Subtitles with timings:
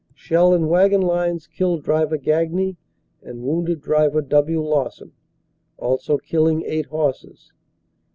[0.15, 2.75] Shell in wagon lines killed Driver Gagne
[3.21, 4.27] and wounded Dvr.
[4.27, 4.59] W.
[4.65, 5.11] Lawson,
[5.77, 7.51] also killing eight horses.